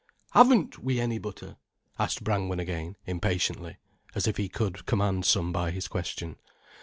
[0.31, 1.57] "Haven't we any butter?"
[1.99, 3.77] asked Brangwen again, impatiently,
[4.15, 6.37] as if he could command some by his question.